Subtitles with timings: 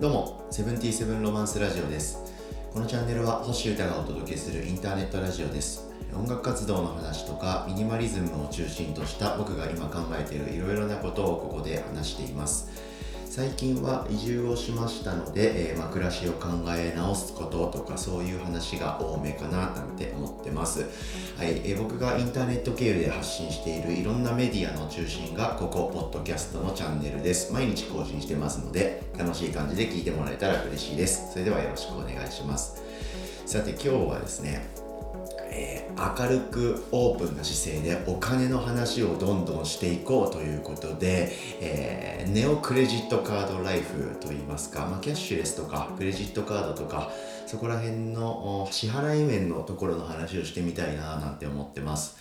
[0.00, 2.18] どうも、セブンティーセブンロマンスラジオです。
[2.72, 5.88] このチャンネルは星歌がお届けするインターネットラジオです。
[6.12, 12.68] 音楽活動の話とかミニマリズムを中心とした僕が今考えているいろいろなことをここで話しています。
[13.34, 20.80] 最近は移住をしましたので、えーまあ、暮らしを考え直すこととかそういう話が多めかななんて思ってます。
[21.38, 27.54] はい、えー僕がインターネット経由で発信しているいろんなメディアの中心がここ、ポッドキャストのチャンネルです。
[27.54, 31.32] 毎日更新してますので、楽しい感じで聞いてもらえたら嬉しいです。
[31.32, 32.82] それではよろしくお願いします。
[33.46, 34.81] さて今日はですね、
[35.52, 47.10] えー明るくオープンな姿勢でお金の話をどんどんしていこうということで、えーネオクレジットカードライフといいますか、まあ、キャッシュレスとかクレジットカードとか
[47.46, 52.16] そこら辺の支払い面のところの話をしてみたいななんて思ってます。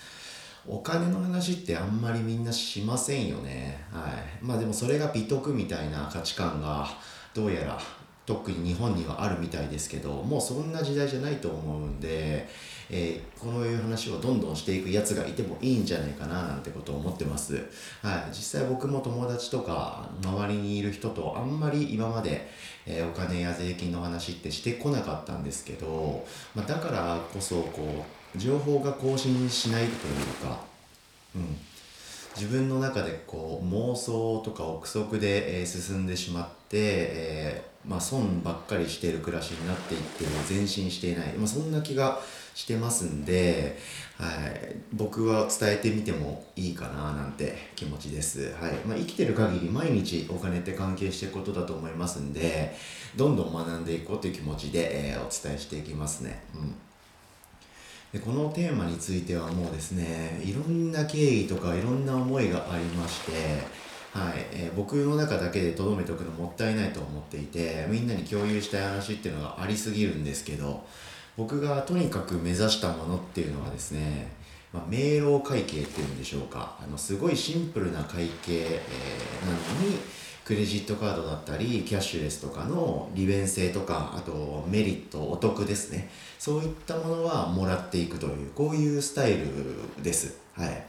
[0.68, 3.84] お金の話ってあんまりみんなしませんよね。
[3.92, 4.46] はい。
[4.46, 6.88] まあでもそれが美徳みたいな価値観が
[7.34, 7.80] どうやら
[8.26, 12.48] 特に日本にはあるみたいですけどもうそんな時代じゃないと思うんで、
[12.90, 17.56] えーこういう話をどんどんしていくやつがいてもいいんじゃないかななんてことを思ってます、
[18.04, 22.48] はい、実際僕も友達とか周りにいる人とあんまり今まで、
[22.86, 28.06] えーお金や税金の話ってしてこなかったんですけど、まあ、だからこそこ
[28.36, 29.96] う情報が更新しないという
[30.46, 30.60] か、
[31.36, 31.58] うん、
[32.36, 42.20] 自分の中でこう妄想とか憶測で、え進んでしまって、えーまあ、損ばっかりしている暮らしになっていって前進していない、まあ、そんな気が
[42.54, 43.78] してますんで、
[44.18, 48.74] はい、僕は伝えてみてもいいかななんて気持ちです、はい。
[48.86, 52.76] まあ、生きてる限り毎日お金って関係していくことだと思いますんで
[53.16, 56.44] どんどん学んでいこうという気持ちで、えーお伝えしていきますね。
[56.54, 56.76] うん。
[58.12, 63.32] でこのテーマについてはもうですねいろんな経緯とかいろんな思いがありまして、
[64.14, 70.86] はいえー僕の中だけで留めておくのもったいないと思っていてみんなに共有したい話っていうのがありすぎるんですけど
[71.38, 74.32] 僕がとにかく目指したものっていうのはですね、
[74.74, 79.98] まあ、明朗会計っていうんでしょうかあのすごいシンプルな会計、えーなのに
[80.52, 86.10] クレジットカードだったりキャッシュレスとかの利便性とかあとメリットお得ですね。
[86.38, 89.46] そういったものはもらっていくというこういうスタイル
[90.04, 90.40] です。
[90.52, 90.86] はい。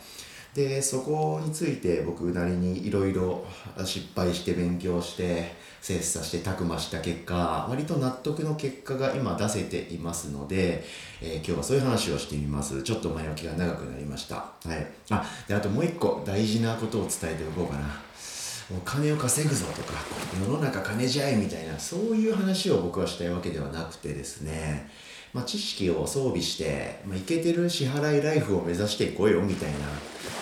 [0.53, 3.47] でそこについて僕なりにいろいろ
[3.84, 10.83] 失敗して勉強して切磋してたくました結果割と納得の結果が今出せていますので、
[11.21, 12.83] えー今日はそういう話をしてみます。
[12.83, 14.34] ちょっと前置きが長くなりました。
[14.34, 14.87] はい。
[15.11, 18.12] あであともう一個大事なことを伝えておこうかな。
[18.71, 19.95] お金を稼ぐぞとか
[20.41, 24.91] 世の中金じゃいみたいなそういう話を僕はしたいわけではなくてですね、
[25.33, 29.78] まあ、知識を装備して、まあ、てる支払いライフを目指していこうよみたいな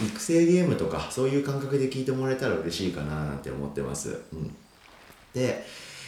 [0.07, 4.55] 育成ゲームとかそういう感覚で聞いてもらえたら嬉しいかななんて思ってます、うん、
[5.33, 5.65] で、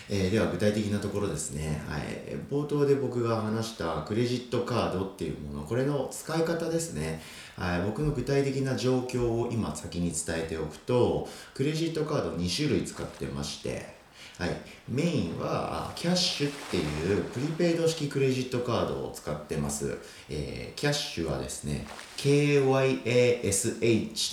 [0.08, 2.02] えーでは具体的なところですね、はい、
[2.50, 7.20] 冒頭で僕が話したクレジットカードっていうものこれの使い方ですね、
[7.56, 14.02] はい、僕の具体的な状況を今先に伝えておくとクレジットカード2種類使ってまして
[14.38, 14.50] はい、
[14.92, 19.98] メインはキャッシュっていうプリペイド式クレジットカードを使ってます、
[20.28, 21.86] えーキャッシュはですね
[22.18, 23.56] KYASH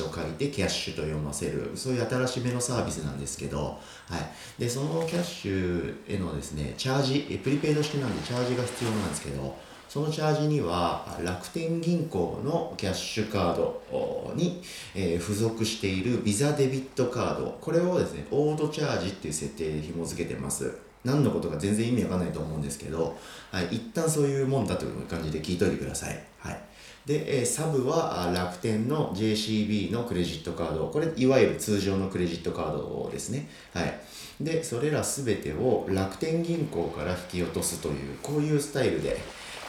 [0.03, 9.55] と書いてキャッシュと読ませるそういう新しめのサービスなんですけど、はい、でそのキャッシュへのですねチャージプリペイド式なんでチャージが必要なんですけど
[9.89, 14.61] そのチャージには楽天銀行のキャッシュカードに、
[14.93, 17.57] え付属しているビザデビットカード。
[17.59, 20.77] これをですねオートチャージっていう設定で紐付けてます。
[21.03, 23.17] 何のことか全然意味わかんないと思うんですけど、
[23.51, 26.59] はい、一旦そういうもんだという感じで聞いといてください、はい、
[27.05, 30.87] で、えサブは楽天の JCB のクレジットカード。
[30.89, 33.49] これいわゆる通常のクレジットカードですね。
[33.73, 33.99] はい。
[34.39, 39.17] でそれら全てを楽天銀行から引き落とすというこういうスタイルで、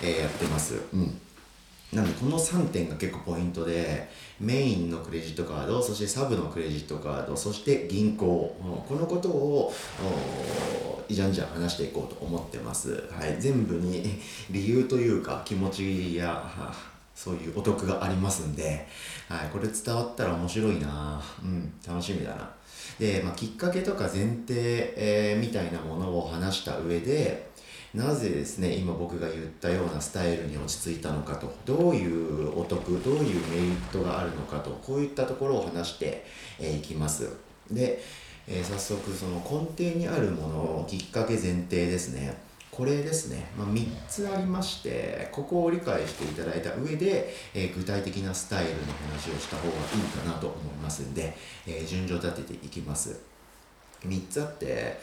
[0.02, 0.74] えやってます。
[0.92, 1.20] うん。
[1.92, 8.26] なのでこの3点が結構ポイントでメインのクレジットカードそしてサブのクレジットカードそして銀行
[8.88, 9.72] このことを
[11.08, 14.20] じゃんじゃん話していこうと思ってます、はい、全部に
[14.50, 16.48] 理由というか気持ちや
[17.12, 18.86] そういうお得がありますんで、
[19.28, 21.22] はい、これ伝わったら面白いな。
[21.42, 21.70] うん。
[21.86, 22.50] 楽しみだな。
[22.98, 27.50] で、まあ、きっかけとか前提、えーみたいなものを話した上で
[27.95, 31.53] なぜですね今僕が言ったようなスタイルに落ち着いたのかと。
[31.65, 34.71] どういうお得どういうメリットがあるのかと。
[34.84, 36.25] こういったところを話して
[36.60, 37.28] い、えーいきます。
[37.71, 38.01] で、
[38.47, 42.37] えー早速その根底にあるものをきっかけ前提ですね。
[42.71, 53.21] これですね、まあ、3つありましてここを理解していただいた上で、えー具体的なスタイルの話をした方がいいかなと思いますんで、え順序立てていきます。
[54.07, 55.01] 3つあって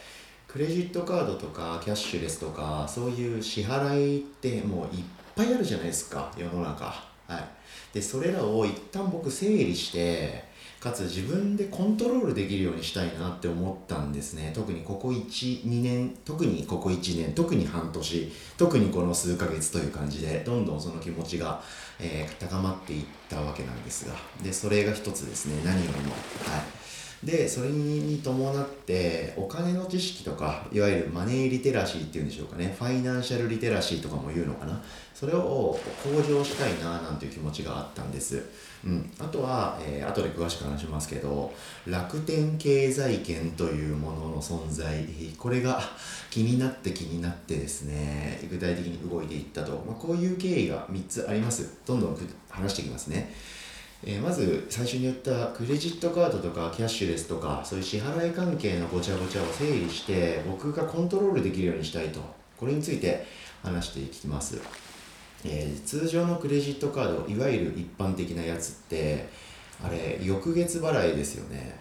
[0.57, 5.03] クレジットカードとかキャッシュレスとかそういう支払いってもういっ
[5.35, 6.85] ぱいあるじゃないですか世の中。
[7.27, 7.93] はい。
[7.93, 10.45] でそれらを一旦僕整理して
[10.79, 14.51] かつ自分でコントロールできるようにしたいなって思ったんですね。
[14.55, 21.61] 特にここ12年特にここ1年特に半年特にこの数ヶ月という感じでどんどんその気持ちが、
[21.99, 24.15] えー、高まっていったわけなんですが。
[24.41, 25.61] でそれが一つですね。
[25.63, 26.13] 何よりも。
[26.13, 26.76] はい。
[27.23, 34.79] でそれに伴ってお金の知識とかいわゆるマネーリテラシーっていうんでしょうかねファイナンシャルリテラシーとかも言うのかな
[35.15, 38.43] それを向上したいななんていう気持ちがあったんです、
[38.85, 41.51] うん、あとは、えー、後で詳しく話しますけど
[41.87, 45.03] 楽天経済圏というものの存在
[45.39, 45.81] これが
[46.29, 51.77] 気になって気になってですね具体的に動いていったと、まあ、こういう経緯が3つあります。
[51.83, 52.17] どんどん
[52.47, 53.33] 話していきますね。
[54.03, 62.19] えー、まず最初に言ったクレジットカードとかキャッシュレスとかそういう支払い関係のごちゃごちゃを整理して僕がコントロールできるようにしたいと。
[62.57, 63.25] これについて
[63.63, 64.59] 話していきます、
[65.45, 69.29] えー、通常のクレジットカードいわゆる一般的なやつって
[69.83, 71.79] あれ翌月払いですよね。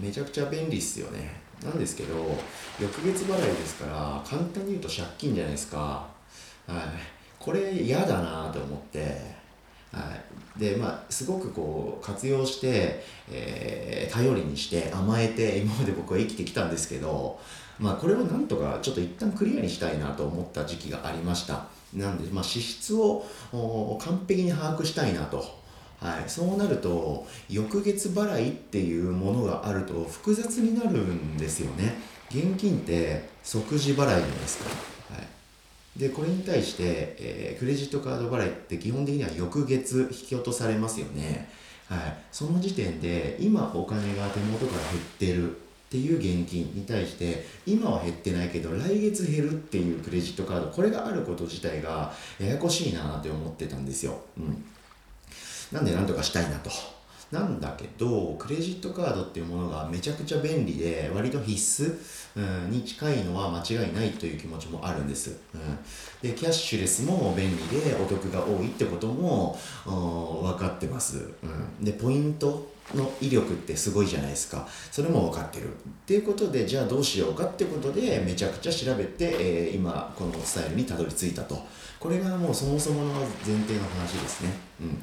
[0.00, 1.40] めちゃくちゃ便利っすよね。
[1.64, 2.14] なんですけど
[2.80, 6.06] 翌月払いですから簡単に言うと借金じゃないですか。
[6.66, 6.78] はい。
[7.38, 9.35] これ嫌だなと思って。
[9.92, 10.00] は
[10.56, 17.38] い、でまあすごくこう活用して、えー、頼りにして甘えて今まで僕は生きてきたんですけど、
[17.78, 21.66] まあ、これをなんとかちょっと一旦クリアにしたいなと思った時期がありました。
[21.94, 23.24] なんで、まあ、支出を
[24.00, 25.66] 完璧に把握したいなと。
[25.98, 31.94] はい、そうなると翌月払いっていうものがあると複雑になるんですよね。
[32.28, 34.64] 現金って即時払いじゃないですか。
[35.14, 35.35] はい。
[35.98, 41.48] でこれに対して、えー、クレジットカード払いって基本的には翌月引き落とされますよね、
[41.88, 54.64] はい、その時点で今お金が手元から減ってるっていう現金に対して今は減ってないけど来月減るっていうクレジットカードこれがあること自体がややこしいなって思ってたんですよ、うん、
[55.72, 56.95] なんでなんとかしたいなと。
[57.32, 61.98] なんだけどクレジットカードっていうものがめちゃくちゃ便利で割と必須、
[62.36, 65.60] うん、に近いのは間違いないという気持ちもあるんです、うん、
[66.22, 74.66] でキャッシュレスも便利でお得が多いってことも分かってます、うん、でポイントの威力ってすごいじゃないですか。
[74.92, 75.68] それも分かってる。
[75.68, 75.70] っ
[76.06, 81.58] ていうことでじゃあどうしようかってことでめちゃくちゃ調べて、えー、今このスタイルにたどり着いたと。
[81.98, 83.12] これがもうそもそもの
[83.44, 84.50] 前提の話ですね。
[84.80, 85.02] うん。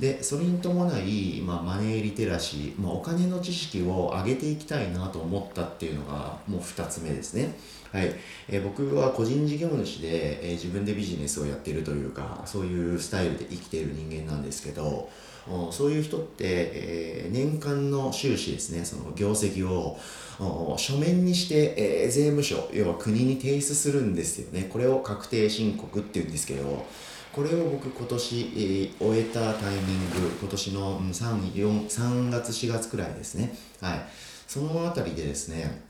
[0.00, 7.56] でそれに伴い、まあ、マネーリテラシー、まあ、お金の知識を上げていきたいなと思ったっていうのがもう2つ目ですね。
[7.92, 8.14] はい。
[8.48, 15.08] えー、僕は個人事業主で、えー、自分でビジネスをやってるというかそういうスタイルで生きている人間なんですけど
[15.72, 18.84] そういう人って、えー、年間の収支ですね。
[18.84, 19.98] その業績を
[20.76, 21.74] 書面にして、
[22.04, 24.68] えー、税務署要は国に提出するんですよね。
[24.70, 26.86] これを確定申告っていうんですけど
[27.38, 33.54] これを僕今年、えー、終えたタイミング今年の 3, 4 3月4月くらいですね。
[33.80, 34.00] はい。
[34.48, 35.80] その辺りでですね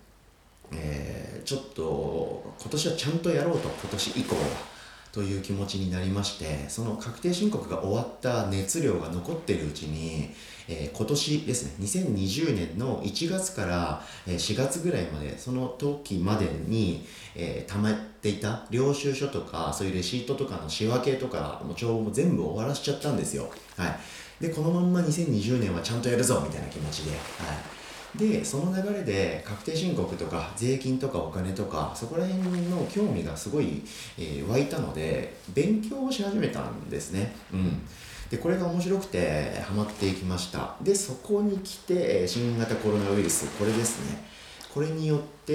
[0.71, 4.43] えー、ちょっと今年はちゃんとやろうと今年以降は。
[5.19, 10.31] という気持ちになりましてその確定申告が終わった熱量が残っているうちに、
[10.69, 17.05] えー、今年ですね2020年の1月から4月ぐらいまでその時までに、
[17.35, 23.51] えー、溜まっていた領収書とかそういうレシートとかの仕分けとかの帳も全部終わらしちゃったんですよ。
[23.77, 23.99] はい。
[24.41, 27.78] でこのまんま2020年はちゃんとやるぞみたいな気持ちではい。
[28.17, 33.83] でその流れで確定申告とか税金とかお金とかそこら辺の興味がすごい、
[34.19, 37.35] え、湧いたので勉強をし始めたんですね。
[37.53, 37.83] うん。
[38.31, 40.77] でこれが面白くてハマっていきました。
[40.83, 44.25] でそこに来て新型コロナウイルスこれですね。
[44.73, 45.53] これによって、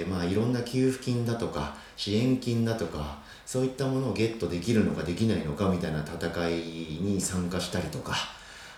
[0.00, 6.52] えー、まあ、いろんな給付金だとか支援金だとかそういったものをゲットできるのかできないのかみたいな戦い
[7.02, 8.14] に参加したりとか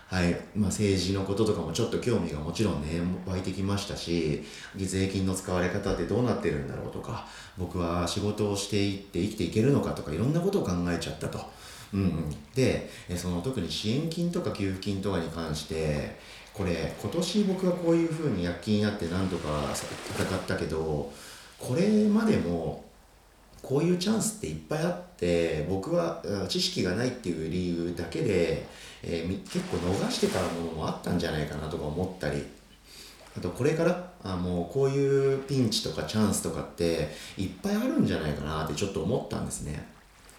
[0.08, 4.44] はいまあ、政治のこととかもちょっと興味がもちろんね湧いてきましたし
[4.76, 7.26] 税金の使われ方ってどうなってるんだろうとか
[7.58, 11.40] 僕は仕事をしていって生きていけるのかとかいろんなことを考えちゃったと。
[11.94, 16.18] うんうん、でその特に支援金とか給付金とかに関して
[16.52, 21.12] これ今年僕はこういうふうに躍起になって何とか戦ったけど
[21.58, 22.84] これまでも
[23.66, 28.64] こういうチャンスっていっぱいあって僕は知識がないっていう理由だけで、
[29.02, 32.44] えー、結構逃してたものもあったんじゃないかなとか思ったり
[33.36, 39.84] あとこれからあもうこういうピンチとかチャンスとかっていっぱいあるんじゃないかなってちょっと思ったんですね。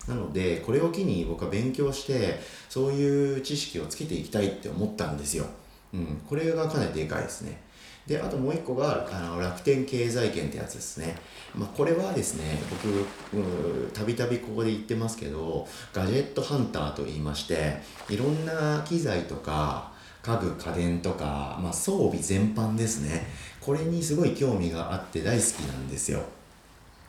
[0.07, 5.45] なのでこれを機に僕は勉強してそういう知識をつけていきたいって思ったんですよ。
[5.93, 7.61] うん、これがかなりでかいですね。
[8.07, 11.15] であともう一個があの楽天経済圏ってやつですね、
[11.53, 17.77] まあ、これはですね僕たびたびここで言ってますけどガジェットハンターと言いまして
[18.09, 19.91] いろんな機材とか
[20.27, 23.27] 家具家電とか、まあ、装備全般ですね。
[23.61, 26.21] これにすごい興味があって大好きなんですよ。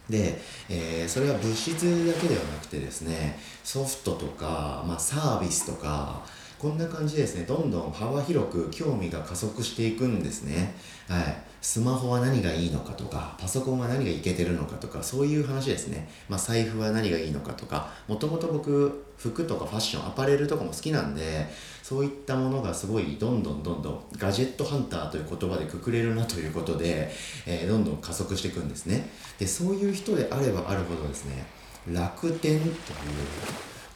[0.08, 1.74] で、えー、それは物質
[2.06, 6.22] だけではなくてですねソフトとか、まあ、サービスとか
[6.58, 7.44] こんな感じでですね。
[7.44, 10.74] どんどん幅広く興味が加速していくんですね。
[11.08, 11.48] はい。
[11.60, 21.48] スマホは何がいいのかとかパソコンは何がいけてるのかとかそういう話ですね、まあ、財布は何がいいのかとかもともと僕服とかファッションアパレルとかも好きなんで
[21.82, 27.10] そういったものがすごいどんどんどんどんガジェットハンターという言葉でくくれるなということで、
[27.44, 29.10] えー、どんどん加速していくんですね。
[29.38, 31.44] でそういう人であればあるほどですね
[31.88, 32.74] 楽天という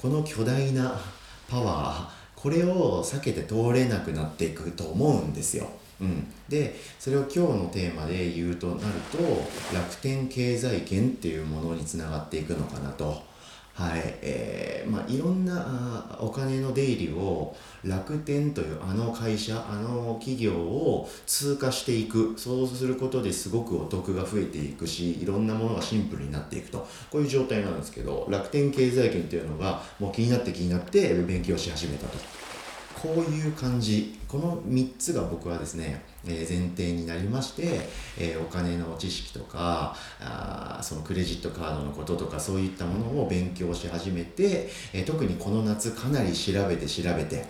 [0.00, 0.98] この巨大な
[1.48, 5.68] パワーこれを避けて通れなくなっていくと思うんですよ
[6.00, 8.80] うん、でそれを今日のテーマで言うとなる
[9.12, 9.18] と
[9.72, 13.31] 楽天経済圏っていうものにつながっていくのかなと。
[13.74, 32.51] はいえーまあ、いろんなお金の出入りを楽天というあの会社あの企業を通過していくそうすることですごくお得が増えていくしいろんなものがシンプルになっていくとこういう状態なんですけど楽天経済圏というのがもう気になって気になって勉強し始めたと。
[33.02, 34.16] こういう感じ。
[34.28, 37.80] この3つが僕はですね、えー、前提になりまして、
[38.16, 47.44] えー、お金の知識とかあそのクレジットカードのこととかそういったものを勉強し始めて、えー、特にこの夏かなり調べて調べて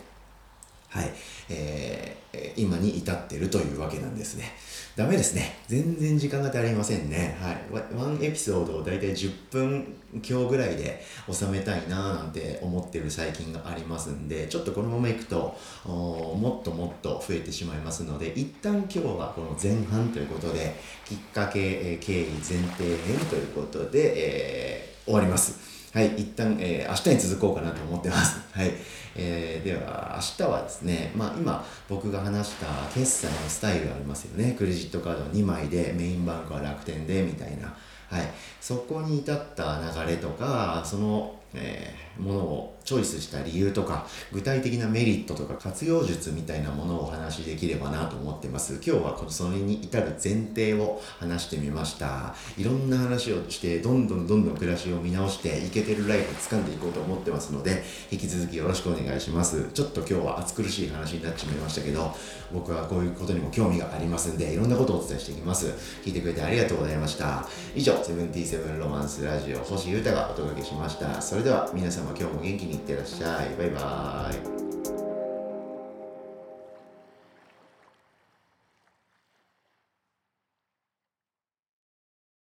[0.93, 1.11] はい、
[1.49, 4.53] えー、今に至ってるというわけなんですね。
[4.95, 5.57] ダメですね。
[5.67, 7.39] 全然時間が足りませんね。
[7.41, 7.95] はい。
[7.97, 15.57] ワンエピソードをだいたい10分強ぐらいで収めたいななんて思ってる最近がありますんで、ちょっとこのままいくと、
[15.87, 25.72] もっともっと増えてしまいますので、一旦今日はこの前半ということで、きっかけ、経緯、前提編ということで、えー、終わります。
[25.93, 28.41] はい、一旦、えー、明日に続こうかなと思ってます。
[28.59, 28.73] はい。
[29.15, 34.55] えー、では、明日はですね、まあ今僕が話した決済のスタイルありますよね。
[34.57, 37.75] クレジットカード2枚で、メインバンクは楽天で、みたいな。
[38.09, 38.31] はい。
[38.59, 48.75] そこに至った流れとか、その、えー、ものをチョイスした理由とか、具体的なメリットとか活用術みたいなものをお話しできればなと思ってます。
[48.75, 52.35] 今日はこのそれに至る前提を話してみました。
[52.57, 59.69] いろんな話をして、どんどんどんどん暮らしを見直して、イケてるライフを掴んでいこうと思ってますので、引き続きよろしくお願いします。
[59.73, 62.15] ちょっと今日は暑苦しい話になっちまいましたけど、
[62.53, 65.67] 僕はこういうことにも興味がありますんで、いろんなことをお伝えしていきます。
[66.05, 67.47] 聞いてくれてありがとうございました。
[67.75, 71.21] 以上、セブンティーセブンロマンスラジオ、星優太がお届けしました。
[71.43, 73.57] れでは皆様今日も元気にいってらっしゃい。
[73.57, 74.62] バイバーイ。